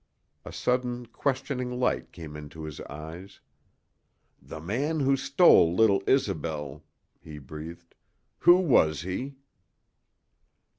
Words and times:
A 0.43 0.51
sudden 0.51 1.05
questioning 1.05 1.69
light 1.79 2.11
came 2.11 2.35
into 2.35 2.63
his 2.63 2.79
eyes. 2.89 3.39
"The 4.41 4.59
man 4.59 5.01
who 5.01 5.15
stole 5.15 5.75
little 5.75 6.01
Isobel," 6.07 6.83
he 7.19 7.37
breathed 7.37 7.93
"who 8.39 8.55
was 8.57 9.01
he?" 9.03 9.35